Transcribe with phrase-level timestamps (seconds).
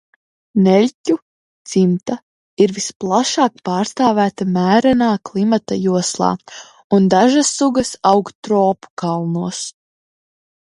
[0.67, 1.15] Neļķu
[1.71, 2.15] dzimta
[2.65, 6.33] ir visplašāk pārstāvēta mērenā klimata joslā
[6.99, 9.65] un dažas sugas aug tropu kalnos.